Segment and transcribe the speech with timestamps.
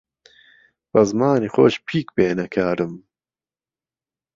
[0.91, 2.93] به زمانی خۆش پیک بێنه کارم